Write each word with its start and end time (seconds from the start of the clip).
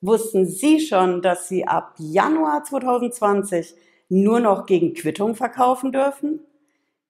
Wussten 0.00 0.46
Sie 0.46 0.78
schon, 0.78 1.22
dass 1.22 1.48
Sie 1.48 1.66
ab 1.66 1.94
Januar 1.98 2.62
2020 2.62 3.74
nur 4.08 4.38
noch 4.38 4.66
gegen 4.66 4.94
Quittung 4.94 5.34
verkaufen 5.34 5.90
dürfen? 5.90 6.40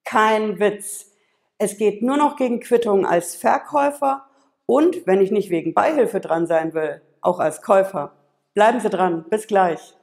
Kein 0.05 0.59
Witz. 0.59 1.13
Es 1.59 1.77
geht 1.77 2.03
nur 2.03 2.17
noch 2.17 2.37
gegen 2.37 2.61
Quittung 2.61 3.05
als 3.05 3.35
Verkäufer 3.35 4.25
und, 4.65 5.07
wenn 5.07 5.21
ich 5.21 5.31
nicht 5.31 5.51
wegen 5.51 5.75
Beihilfe 5.75 6.21
dran 6.21 6.47
sein 6.47 6.73
will, 6.73 7.03
auch 7.21 7.41
als 7.41 7.61
Käufer. 7.61 8.13
Bleiben 8.55 8.81
Sie 8.81 8.89
dran. 8.89 9.27
Bis 9.29 9.47
gleich. 9.47 9.98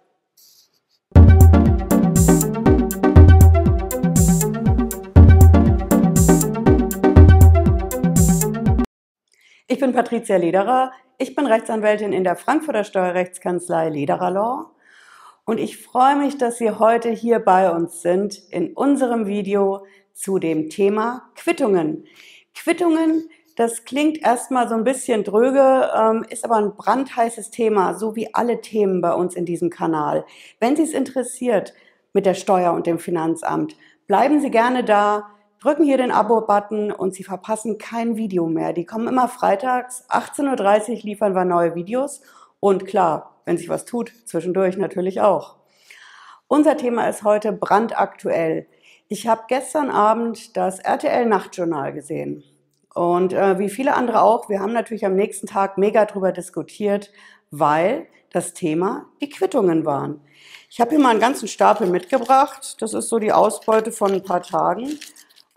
Ich 9.68 9.80
bin 9.80 9.94
Patricia 9.94 10.38
Lederer. 10.38 10.92
Ich 11.18 11.34
bin 11.34 11.48
Rechtsanwältin 11.48 12.14
in 12.14 12.24
der 12.24 12.36
Frankfurter 12.36 12.84
Steuerrechtskanzlei 12.84 13.90
Lederer 13.90 14.30
Law. 14.30 14.70
Und 15.44 15.60
ich 15.60 15.84
freue 15.84 16.16
mich, 16.16 16.38
dass 16.38 16.60
Sie 16.60 16.70
heute 16.70 17.10
hier 17.10 17.40
bei 17.40 17.72
uns 17.72 18.04
sind 18.04 18.38
in 18.52 18.74
unserem 18.74 19.26
Video 19.26 19.88
zu 20.14 20.38
dem 20.38 20.70
Thema 20.70 21.32
Quittungen. 21.34 22.06
Quittungen, 22.54 23.28
das 23.56 23.86
klingt 23.86 24.22
erstmal 24.22 24.70
so 24.70 24.76
ein 24.76 24.84
bisschen 24.84 25.24
dröge, 25.24 25.90
ähm, 25.98 26.24
ist 26.30 26.46
aber 26.46 26.58
ein 26.58 26.76
brandheißes 26.76 27.50
Thema, 27.50 27.96
so 27.96 28.16
wie 28.16 28.36
alle 28.36 28.62
Themen 28.62 29.02
bei 29.02 29.14
uns 29.14 29.36
in 29.36 29.46
diesem 29.46 29.72
Kanal. 29.72 30.28
Wenn 30.60 30.76
Sie 30.76 30.84
es 30.84 30.94
interessiert 30.94 31.74
mit 32.14 32.28
der 32.28 32.36
Steuer 32.36 32.72
und 32.74 32.86
dem 32.86 33.00
Finanzamt, 33.00 33.76
bleiben 34.06 34.42
Sie 34.42 34.52
gerne 34.52 34.84
da 34.84 35.35
drücken 35.62 35.84
hier 35.84 35.98
den 35.98 36.12
Abo-Button 36.12 36.92
und 36.92 37.14
Sie 37.14 37.24
verpassen 37.24 37.78
kein 37.78 38.18
Video 38.18 38.48
mehr. 38.48 38.74
Die 38.74 38.86
kommen 38.86 39.08
immer 39.08 39.28
freitags, 39.28 40.04
18.30 40.10 40.90
Uhr 40.90 40.98
liefern 41.04 41.36
wir 41.36 41.46
neue 41.46 41.76
Videos 41.76 42.22
und 42.60 42.86
klar, 42.86 43.36
wenn 43.46 43.58
sich 43.58 43.70
was 43.70 43.86
tut, 43.86 44.12
zwischendurch 44.26 44.78
natürlich 44.78 45.22
auch. 45.22 45.56
Unser 46.48 46.78
Thema 46.78 47.08
ist 47.08 47.24
heute 47.24 47.52
brandaktuell. 47.52 48.68
Ich 49.08 49.28
habe 49.28 49.44
gestern 49.48 49.90
Abend 49.90 50.56
das 50.58 50.80
RTL 50.80 51.26
Nachtjournal 51.26 51.94
gesehen. 51.94 52.44
Und 52.94 53.34
äh, 53.34 53.60
wie 53.60 53.70
viele 53.70 53.94
andere 53.94 54.22
auch, 54.22 54.48
wir 54.50 54.60
haben 54.60 54.74
natürlich 54.74 55.06
am 55.06 55.16
nächsten 55.16 55.48
Tag 55.48 55.78
mega 55.78 56.06
drüber 56.06 56.32
diskutiert, 56.32 57.12
weil 57.52 58.08
das 58.32 58.54
Thema 58.54 59.06
die 59.22 59.30
Quittungen 59.30 59.86
waren. 59.86 60.22
Ich 60.70 60.80
habe 60.82 60.92
hier 60.92 61.00
mal 61.00 61.12
einen 61.12 61.20
ganzen 61.20 61.48
Stapel 61.48 61.88
mitgebracht. 61.88 62.78
Das 62.82 62.94
ist 62.94 63.10
so 63.10 63.20
die 63.20 63.32
Ausbeute 63.32 63.92
von 63.92 64.12
ein 64.12 64.24
paar 64.24 64.42
Tagen. 64.42 65.00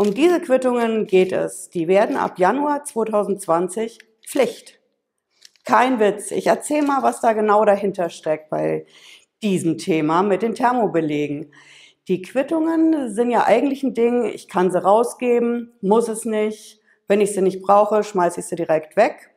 Um 0.00 0.14
diese 0.14 0.40
Quittungen 0.40 1.08
geht 1.08 1.32
es. 1.32 1.70
Die 1.70 1.88
werden 1.88 2.16
ab 2.16 2.38
Januar 2.38 2.84
2020 2.84 3.98
Pflicht. 4.24 4.78
Kein 5.64 5.98
Witz. 5.98 6.30
Ich 6.30 6.46
erzähle 6.46 6.86
mal, 6.86 7.02
was 7.02 7.20
da 7.20 7.32
genau 7.32 7.64
dahinter 7.64 8.08
steckt 8.08 8.48
bei 8.48 8.86
diesem 9.42 9.76
Thema 9.76 10.22
mit 10.22 10.42
den 10.42 10.54
Thermobelegen. 10.54 11.52
Die 12.06 12.22
Quittungen 12.22 13.12
sind 13.12 13.32
ja 13.32 13.44
eigentlich 13.44 13.82
ein 13.82 13.92
Ding, 13.92 14.24
ich 14.26 14.46
kann 14.46 14.70
sie 14.70 14.80
rausgeben, 14.80 15.72
muss 15.80 16.06
es 16.06 16.24
nicht. 16.24 16.80
Wenn 17.08 17.20
ich 17.20 17.34
sie 17.34 17.42
nicht 17.42 17.60
brauche, 17.60 18.04
schmeiße 18.04 18.38
ich 18.38 18.46
sie 18.46 18.54
direkt 18.54 18.96
weg. 18.96 19.30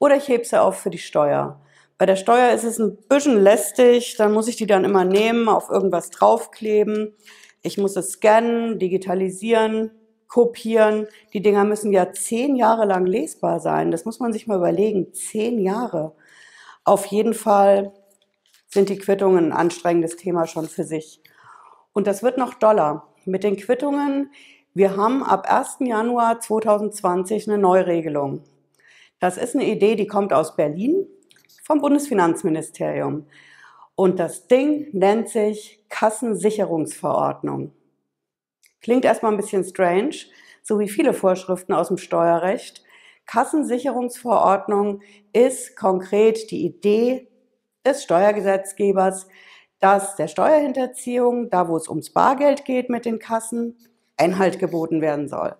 Oder 0.00 0.16
ich 0.16 0.26
hebe 0.26 0.44
sie 0.44 0.60
auf 0.60 0.80
für 0.80 0.90
die 0.90 0.98
Steuer. 0.98 1.60
Bei 1.98 2.06
der 2.06 2.16
Steuer 2.16 2.52
ist 2.52 2.64
es 2.64 2.80
ein 2.80 2.98
bisschen 3.08 3.40
lästig, 3.40 4.16
dann 4.16 4.32
muss 4.32 4.48
ich 4.48 4.56
die 4.56 4.66
dann 4.66 4.84
immer 4.84 5.04
nehmen, 5.04 5.48
auf 5.48 5.70
irgendwas 5.70 6.10
draufkleben. 6.10 7.14
Ich 7.62 7.78
muss 7.78 7.94
es 7.94 8.12
scannen, 8.12 8.80
digitalisieren, 8.80 9.92
kopieren. 10.30 11.08
Die 11.34 11.42
Dinger 11.42 11.64
müssen 11.64 11.92
ja 11.92 12.12
zehn 12.12 12.56
Jahre 12.56 12.86
lang 12.86 13.04
lesbar 13.04 13.60
sein. 13.60 13.90
Das 13.90 14.06
muss 14.06 14.20
man 14.20 14.32
sich 14.32 14.46
mal 14.46 14.56
überlegen. 14.56 15.12
Zehn 15.12 15.58
Jahre. 15.58 16.14
Auf 16.84 17.04
jeden 17.06 17.34
Fall 17.34 17.92
sind 18.68 18.88
die 18.88 18.98
Quittungen 18.98 19.46
ein 19.46 19.52
anstrengendes 19.52 20.16
Thema 20.16 20.46
schon 20.46 20.66
für 20.66 20.84
sich. 20.84 21.20
Und 21.92 22.06
das 22.06 22.22
wird 22.22 22.38
noch 22.38 22.54
doller. 22.54 23.08
Mit 23.26 23.44
den 23.44 23.56
Quittungen, 23.56 24.30
wir 24.72 24.96
haben 24.96 25.22
ab 25.22 25.46
1. 25.50 25.78
Januar 25.80 26.40
2020 26.40 27.48
eine 27.48 27.58
Neuregelung. 27.58 28.44
Das 29.18 29.36
ist 29.36 29.54
eine 29.54 29.66
Idee, 29.66 29.96
die 29.96 30.06
kommt 30.06 30.32
aus 30.32 30.56
Berlin 30.56 31.06
vom 31.64 31.80
Bundesfinanzministerium. 31.80 33.26
Und 33.96 34.18
das 34.20 34.46
Ding 34.46 34.88
nennt 34.92 35.28
sich 35.28 35.84
Kassensicherungsverordnung. 35.88 37.72
Klingt 38.82 39.04
erstmal 39.04 39.32
ein 39.32 39.36
bisschen 39.36 39.64
strange, 39.64 40.16
so 40.62 40.78
wie 40.78 40.88
viele 40.88 41.12
Vorschriften 41.12 41.72
aus 41.72 41.88
dem 41.88 41.98
Steuerrecht. 41.98 42.82
Kassensicherungsverordnung 43.26 45.02
ist 45.32 45.76
konkret 45.76 46.50
die 46.50 46.64
Idee 46.64 47.28
des 47.86 48.02
Steuergesetzgebers, 48.02 49.28
dass 49.78 50.16
der 50.16 50.28
Steuerhinterziehung, 50.28 51.50
da 51.50 51.68
wo 51.68 51.76
es 51.76 51.88
ums 51.88 52.10
Bargeld 52.10 52.64
geht 52.64 52.90
mit 52.90 53.04
den 53.04 53.18
Kassen, 53.18 53.76
Einhalt 54.16 54.58
geboten 54.58 55.00
werden 55.00 55.28
soll. 55.28 55.54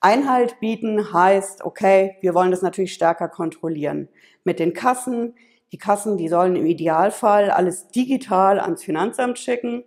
Einhalt 0.00 0.60
bieten 0.60 1.12
heißt, 1.12 1.64
okay, 1.64 2.16
wir 2.20 2.34
wollen 2.34 2.50
das 2.50 2.62
natürlich 2.62 2.94
stärker 2.94 3.28
kontrollieren. 3.28 4.08
Mit 4.44 4.60
den 4.60 4.72
Kassen, 4.72 5.34
die 5.72 5.78
Kassen, 5.78 6.16
die 6.16 6.28
sollen 6.28 6.56
im 6.56 6.64
Idealfall 6.64 7.50
alles 7.50 7.88
digital 7.88 8.60
ans 8.60 8.84
Finanzamt 8.84 9.38
schicken 9.38 9.84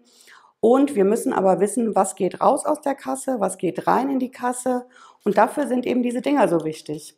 und 0.62 0.96
wir 0.96 1.06
müssen 1.06 1.34
aber 1.34 1.60
wissen, 1.60 1.96
was 1.96 2.16
geht 2.16 2.40
raus 2.40 2.66
aus 2.66 2.82
der 2.82 2.96
Kasse, 2.96 3.40
was 3.40 3.58
geht 3.58 3.88
rein 3.88 4.10
in 4.10 4.20
die 4.20 4.32
Kasse. 4.32 4.86
Und 5.26 5.38
dafür 5.38 5.68
sind 5.68 5.88
eben 5.88 6.04
diese 6.04 6.22
Dinger 6.22 6.48
so 6.48 6.64
wichtig. 6.64 7.18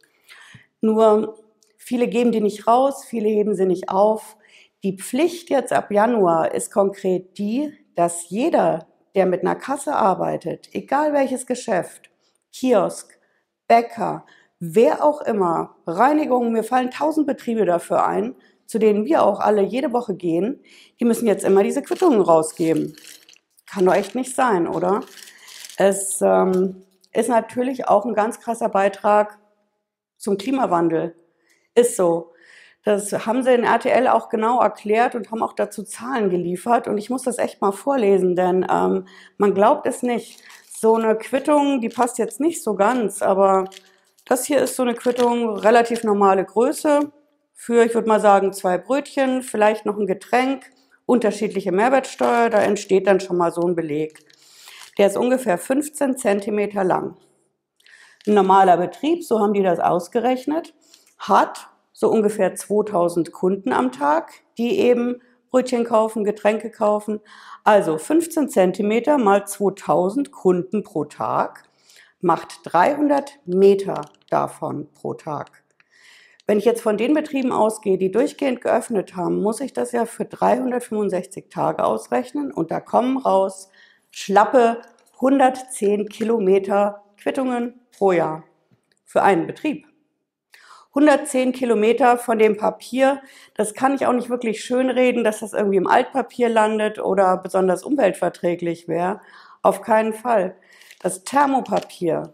Nur 0.80 1.38
viele 1.78 2.08
geben 2.08 2.32
die 2.32 2.42
nicht 2.42 2.66
raus, 2.68 3.04
viele 3.04 3.28
heben 3.28 3.54
sie 3.54 3.66
nicht 3.66 3.90
auf. 3.90 4.38
Die 4.82 4.98
Pflicht 4.98 5.50
jetzt 5.50 5.74
ab 5.74 5.92
Januar 5.92 6.54
ist 6.54 6.72
konkret 6.72 7.38
die, 7.38 7.74
dass 7.96 8.30
jeder, 8.30 8.88
der 9.14 9.26
mit 9.26 9.42
einer 9.42 9.56
Kasse 9.56 9.94
arbeitet, 9.94 10.70
egal 10.72 11.12
welches 11.12 11.46
Geschäft, 11.46 12.10
Kiosk, 12.54 13.20
Bäcker, 13.68 14.26
wer 14.60 15.04
auch 15.04 15.22
immer, 15.22 15.76
Reinigung, 15.86 16.54
mir 16.54 16.64
fallen 16.64 16.92
tausend 16.92 17.28
Betriebe 17.28 17.66
dafür 17.66 18.06
ein, 18.06 18.36
zu 18.66 18.80
denen 18.80 19.06
wir 19.06 19.24
auch 19.24 19.40
alle 19.40 19.62
jede 19.62 19.92
Woche 19.92 20.16
gehen, 20.16 20.62
die 21.00 21.06
müssen 21.06 21.28
jetzt 21.28 21.44
immer 21.44 21.64
diese 21.64 21.82
Quittungen 21.82 22.22
rausgeben. 22.22 22.96
Kann 23.74 23.88
doch 23.88 23.96
echt 23.96 24.14
nicht 24.14 24.36
sein, 24.36 24.68
oder? 24.68 25.02
Es 25.78 26.22
ähm, 26.22 26.84
ist 27.12 27.28
natürlich 27.28 27.88
auch 27.88 28.06
ein 28.06 28.14
ganz 28.14 28.40
krasser 28.40 28.70
Beitrag 28.70 29.40
zum 30.18 30.38
Klimawandel. 30.38 31.16
Ist 31.74 31.96
so. 31.96 32.34
Das 32.84 33.12
haben 33.26 33.42
sie 33.42 33.52
in 33.52 33.64
RTL 33.64 34.08
auch 34.10 34.30
genau 34.30 34.62
erklärt 34.62 35.16
und 35.16 35.32
haben 35.32 35.42
auch 35.42 35.54
dazu 35.54 35.82
Zahlen 35.84 36.30
geliefert. 36.30 36.88
Und 36.88 37.00
ich 37.00 37.10
muss 37.10 37.24
das 37.24 37.40
echt 37.40 37.62
mal 37.62 37.72
vorlesen, 37.72 38.36
denn 38.36 38.64
ähm, 38.70 39.08
man 39.38 39.56
glaubt 39.56 39.88
es 39.88 40.04
nicht. 40.04 40.44
So 40.80 40.96
eine 40.96 41.16
Quittung, 41.16 41.82
die 41.82 41.90
passt 41.90 42.20
jetzt 42.20 42.40
nicht 42.40 42.62
so 42.62 42.76
ganz, 42.76 43.24
aber 43.24 43.70
das 44.26 44.46
hier 44.46 44.60
ist 44.60 44.76
so 44.76 44.84
eine 44.84 44.94
Quittung, 44.94 45.58
relativ 45.58 46.04
normale 46.04 46.46
Größe 46.46 47.12
für, 47.56 47.84
ich 47.86 47.96
würde 47.96 48.08
mal 48.08 48.20
sagen, 48.20 48.54
zwei 48.54 48.78
Brötchen, 48.78 49.42
vielleicht 49.42 49.86
noch 49.86 49.98
ein 49.98 50.06
Getränk 50.06 50.70
unterschiedliche 51.14 51.72
Mehrwertsteuer, 51.72 52.50
da 52.50 52.60
entsteht 52.64 53.06
dann 53.06 53.20
schon 53.20 53.38
mal 53.38 53.52
so 53.52 53.62
ein 53.62 53.76
Beleg. 53.76 54.20
Der 54.98 55.08
ist 55.08 55.16
ungefähr 55.16 55.60
15 55.60 56.18
Zentimeter 56.18 56.84
lang. 56.84 57.16
Ein 58.26 58.34
normaler 58.34 58.78
Betrieb, 58.78 59.24
so 59.24 59.40
haben 59.40 59.54
die 59.54 59.62
das 59.62 59.80
ausgerechnet, 59.80 60.74
hat 61.20 61.70
so 61.92 62.10
ungefähr 62.10 62.56
2000 62.56 63.32
Kunden 63.32 63.72
am 63.74 63.92
Tag, 63.92 64.32
die 64.58 64.80
eben 64.80 65.22
Brötchen 65.52 65.84
kaufen, 65.84 66.24
Getränke 66.24 66.72
kaufen. 66.72 67.20
Also 67.64 68.00
15 68.00 68.50
Zentimeter 68.50 69.20
mal 69.20 69.46
2000 69.46 70.32
Kunden 70.32 70.84
pro 70.84 71.06
Tag 71.06 71.64
macht 72.22 72.62
300 72.64 73.40
Meter 73.46 74.02
davon 74.32 74.88
pro 74.94 75.14
Tag. 75.14 75.63
Wenn 76.46 76.58
ich 76.58 76.66
jetzt 76.66 76.82
von 76.82 76.98
den 76.98 77.14
Betrieben 77.14 77.54
ausgehe, 77.54 77.98
die 77.98 78.12
durchgehend 78.12 78.60
geöffnet 78.60 79.16
haben, 79.16 79.42
muss 79.42 79.62
ich 79.62 79.72
das 79.72 79.94
ja 79.94 80.06
für 80.06 80.26
365 80.26 81.46
Tage 81.50 81.84
ausrechnen 81.84 82.52
und 82.52 82.70
da 82.70 82.82
kommen 82.82 83.18
raus 83.18 83.70
schlappe 84.12 84.82
110 85.16 86.10
Kilometer 86.10 87.04
Quittungen 87.18 87.80
pro 87.98 88.12
Jahr 88.12 88.44
für 89.06 89.24
einen 89.24 89.48
Betrieb. 89.48 89.88
110 90.90 91.54
Kilometer 91.54 92.18
von 92.18 92.38
dem 92.38 92.58
Papier, 92.58 93.22
das 93.56 93.74
kann 93.74 93.96
ich 93.96 94.06
auch 94.06 94.14
nicht 94.14 94.30
wirklich 94.30 94.64
schönreden, 94.64 95.24
dass 95.24 95.40
das 95.40 95.54
irgendwie 95.54 95.78
im 95.78 95.88
Altpapier 95.88 96.50
landet 96.50 97.00
oder 97.00 97.38
besonders 97.38 97.84
umweltverträglich 97.84 98.88
wäre. 98.88 99.22
Auf 99.62 99.82
keinen 99.82 100.14
Fall. 100.14 100.56
Das 101.00 101.24
Thermopapier, 101.24 102.32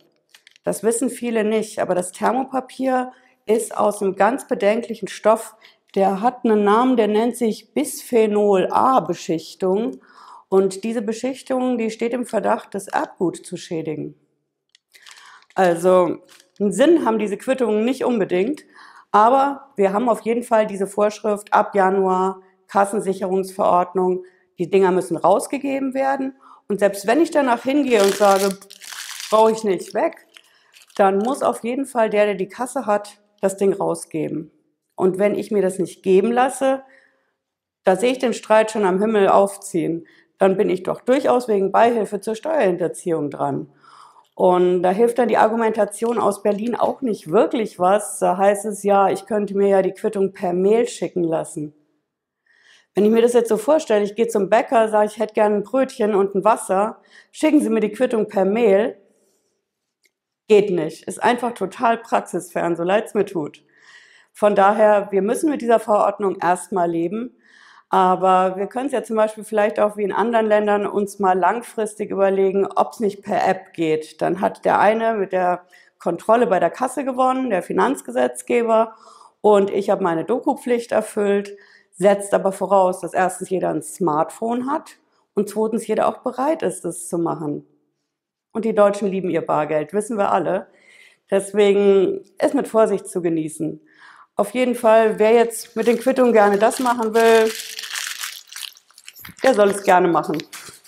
das 0.64 0.84
wissen 0.84 1.10
viele 1.10 1.44
nicht, 1.44 1.80
aber 1.80 1.96
das 1.96 2.12
Thermopapier 2.12 3.14
ist 3.50 3.76
aus 3.76 4.02
einem 4.02 4.16
ganz 4.16 4.48
bedenklichen 4.48 5.08
Stoff. 5.08 5.56
Der 5.96 6.22
hat 6.22 6.46
einen 6.46 6.64
Namen, 6.64 6.98
der 6.98 7.08
nennt 7.08 7.36
sich 7.36 7.74
Bisphenol 7.74 8.68
A-Beschichtung. 8.72 10.02
Und 10.50 10.84
diese 10.84 11.02
Beschichtung, 11.02 11.78
die 11.78 11.90
steht 11.90 12.14
im 12.14 12.26
Verdacht, 12.26 12.76
das 12.76 12.88
Erbgut 12.88 13.38
zu 13.38 13.58
schädigen. 13.58 14.16
Also 15.56 16.20
einen 16.60 16.72
Sinn 16.72 17.06
haben 17.06 17.20
diese 17.20 17.38
Quittungen 17.38 17.86
nicht 17.86 18.04
unbedingt, 18.04 18.64
Aber 19.12 19.72
wir 19.76 19.92
haben 19.94 20.08
auf 20.10 20.22
jeden 20.22 20.44
Fall 20.44 20.68
diese 20.68 20.88
Vorschrift 20.88 21.52
ab 21.54 21.74
Januar, 21.74 22.42
Kassensicherungsverordnung, 22.68 24.24
die 24.60 24.70
Dinger 24.70 24.92
müssen 24.92 25.18
rausgegeben 25.18 25.94
werden. 25.94 26.36
Und 26.68 26.80
selbst 26.80 27.08
wenn 27.08 27.22
ich 27.22 27.32
danach 27.32 27.64
hingehe 27.64 28.04
und 28.04 28.14
sage, 28.14 28.56
brauche 29.30 29.52
ich 29.52 29.64
nicht 29.64 29.94
weg, 29.94 30.28
dann 30.96 31.18
muss 31.18 31.42
auf 31.42 31.64
jeden 31.64 31.86
Fall 31.86 32.10
der, 32.10 32.26
der 32.26 32.36
die 32.36 32.50
Kasse 32.50 32.86
hat, 32.86 33.20
das 33.40 33.58
Ding 33.58 33.74
rausgeben. 33.74 34.52
Und 34.96 35.18
wenn 35.18 35.36
ich 35.36 35.52
mir 35.52 35.62
das 35.62 35.80
nicht 35.80 36.04
geben 36.04 36.32
lasse, 36.32 36.84
da 37.84 37.96
sehe 37.96 38.12
ich 38.12 38.20
den 38.20 38.34
Streit 38.34 38.72
schon 38.72 38.86
am 38.86 39.00
Himmel 39.00 39.30
aufziehen. 39.30 40.06
Dann 40.38 40.58
bin 40.58 40.70
ich 40.70 40.84
doch 40.84 41.02
durchaus 41.02 41.48
wegen 41.48 41.72
Beihilfe 41.72 42.22
zur 42.22 42.36
Steuerhinterziehung 42.36 43.30
dran. 43.30 43.72
Und 44.36 44.84
da 44.84 44.92
hilft 44.92 45.20
dann 45.20 45.28
die 45.28 45.38
Argumentation 45.38 46.18
aus 46.18 46.44
Berlin 46.44 46.76
auch 46.76 47.02
nicht 47.02 47.30
wirklich 47.30 47.78
was. 47.78 48.20
Da 48.20 48.38
heißt 48.38 48.66
es 48.66 48.84
ja, 48.84 49.10
ich 49.10 49.26
könnte 49.26 49.56
mir 49.58 49.68
ja 49.68 49.82
die 49.82 49.92
Quittung 49.92 50.32
per 50.32 50.54
Mail 50.54 50.88
schicken 50.88 51.24
lassen. 51.24 51.74
Wenn 52.96 53.06
ich 53.06 53.12
mir 53.12 53.22
das 53.22 53.34
jetzt 53.34 53.50
so 53.50 53.58
vorstelle, 53.58 54.04
ich 54.04 54.16
gehe 54.16 54.28
zum 54.28 54.50
Bäcker, 54.50 54.90
sage, 54.90 55.10
ich 55.12 55.20
hätte 55.20 55.34
gerne 55.34 55.56
ein 55.56 55.64
Brötchen 55.64 56.16
und 56.16 56.36
ein 56.36 56.44
Wasser, 56.44 57.02
schicken 57.32 57.62
Sie 57.62 57.70
mir 57.70 57.82
die 57.82 57.92
Quittung 57.92 58.28
per 58.28 58.46
Mail. 58.46 58.98
Geht 60.50 60.72
nicht. 60.72 61.04
Ist 61.08 61.24
einfach 61.24 61.54
total 61.54 61.98
praxisfern, 61.98 62.76
so 62.76 62.84
leid 62.84 63.06
es 63.06 63.14
mir 63.14 63.26
tut. 63.26 63.64
Von 64.34 64.56
daher, 64.56 65.10
wir 65.12 65.22
müssen 65.22 65.50
mit 65.50 65.62
dieser 65.62 65.80
Verordnung 65.80 66.38
erstmal 66.42 66.90
leben. 66.90 67.38
Aber 67.90 68.58
wir 68.58 68.68
können 68.68 68.88
es 68.88 68.92
ja 68.92 69.04
zum 69.04 69.16
Beispiel 69.16 69.44
vielleicht 69.44 69.80
auch 69.80 69.96
wie 69.96 70.04
in 70.04 70.12
anderen 70.12 70.48
Ländern 70.48 70.88
uns 70.88 71.20
mal 71.20 71.38
langfristig 71.38 72.12
überlegen, 72.12 72.66
ob 72.66 72.94
es 72.94 73.00
nicht 73.00 73.24
per 73.24 73.48
App 73.48 73.74
geht. 73.74 74.22
Dann 74.22 74.42
hat 74.42 74.66
der 74.66 74.80
eine 74.80 75.14
mit 75.14 75.34
der 75.34 75.66
Kontrolle 76.00 76.48
bei 76.48 76.60
der 76.60 76.72
Kasse 76.72 77.06
gewonnen, 77.06 77.50
der 77.50 77.64
Finanzgesetzgeber, 77.64 78.96
und 79.42 79.70
ich 79.70 79.90
habe 79.90 80.04
meine 80.04 80.26
Doku-Pflicht 80.26 80.92
erfüllt, 80.92 81.56
setzt 81.94 82.34
aber 82.34 82.52
voraus, 82.52 83.02
dass 83.02 83.14
erstens 83.14 83.50
jeder 83.50 83.70
ein 83.70 83.82
Smartphone 83.82 84.70
hat 84.70 84.98
und 85.34 85.48
zweitens 85.50 85.88
jeder 85.88 86.08
auch 86.08 86.20
bereit 86.20 86.62
ist, 86.64 86.84
das 86.86 87.08
zu 87.08 87.18
machen. 87.18 87.66
Und 88.52 88.66
die 88.66 88.74
Deutschen 88.74 89.08
lieben 89.10 89.30
ihr 89.30 89.46
Bargeld, 89.46 89.94
wissen 89.94 90.18
wir 90.18 90.32
alle. 90.32 90.68
Deswegen 91.30 92.22
ist 92.42 92.56
mit 92.56 92.68
Vorsicht 92.68 93.08
zu 93.08 93.22
genießen. 93.22 93.80
Auf 94.36 94.52
jeden 94.52 94.76
Fall, 94.76 95.20
wer 95.20 95.34
jetzt 95.34 95.76
mit 95.76 95.88
den 95.88 96.00
Quittungen 96.00 96.34
gerne 96.34 96.58
das 96.58 96.80
machen 96.80 97.14
will, 97.14 97.52
der 99.44 99.54
soll 99.54 99.70
es 99.70 99.84
gerne 99.84 100.08
machen. 100.08 100.38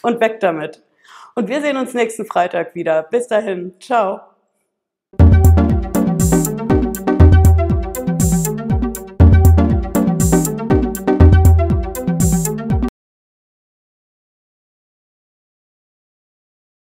Und 0.01 0.19
weg 0.19 0.39
damit. 0.39 0.81
Und 1.35 1.47
wir 1.47 1.61
sehen 1.61 1.77
uns 1.77 1.93
nächsten 1.93 2.25
Freitag 2.25 2.75
wieder. 2.75 3.03
Bis 3.03 3.27
dahin. 3.27 3.73
Ciao. 3.79 4.30